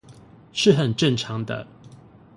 [0.51, 1.67] 是很正常的